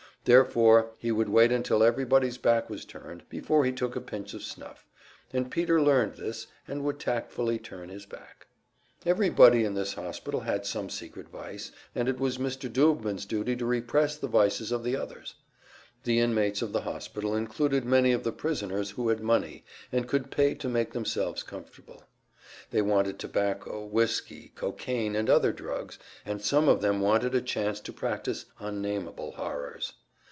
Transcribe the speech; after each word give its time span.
Therefore 0.23 0.91
he 0.99 1.11
would 1.11 1.29
wait 1.29 1.51
until 1.51 1.81
everybody's 1.81 2.37
back 2.37 2.69
was 2.69 2.85
turned 2.85 3.27
before 3.27 3.65
he 3.65 3.71
took 3.71 3.95
a 3.95 3.99
pinch 4.01 4.35
of 4.35 4.43
snuff; 4.43 4.85
and 5.33 5.49
Peter 5.49 5.81
learned 5.81 6.13
this, 6.13 6.45
and 6.67 6.83
would 6.83 6.99
tactfully 6.99 7.57
turn 7.57 7.89
his 7.89 8.05
back. 8.05 8.45
Everybody 9.03 9.65
in 9.65 9.73
this 9.73 9.95
hospital 9.95 10.41
had 10.41 10.63
some 10.67 10.91
secret 10.91 11.29
vice, 11.29 11.71
and 11.95 12.07
it 12.07 12.19
was 12.19 12.37
Mr. 12.37 12.71
Doobman's 12.71 13.25
duty 13.25 13.55
to 13.55 13.65
repress 13.65 14.15
the 14.15 14.27
vices 14.27 14.71
of 14.71 14.83
the 14.83 14.95
others. 14.95 15.33
The 16.03 16.19
inmates 16.19 16.61
of 16.61 16.71
the 16.71 16.81
hospital 16.81 17.35
included 17.35 17.83
many 17.83 18.11
of 18.11 18.23
the 18.23 18.31
prisoners 18.31 18.91
who 18.91 19.09
had 19.09 19.21
money, 19.23 19.65
and 19.91 20.07
could 20.07 20.29
pay 20.29 20.53
to 20.53 20.69
make 20.69 20.93
themselves 20.93 21.41
comfortable. 21.41 22.03
They 22.69 22.83
wanted 22.83 23.17
tobacco, 23.17 23.83
whiskey, 23.85 24.51
cocaine 24.53 25.15
and 25.15 25.31
other 25.31 25.51
drugs, 25.51 25.97
and 26.23 26.43
some 26.43 26.69
of 26.69 26.79
them 26.81 26.99
wanted 27.01 27.33
a 27.33 27.41
chance 27.41 27.79
to 27.79 27.91
practice 27.91 28.45
unnamable 28.59 29.31
horrors. 29.31 29.93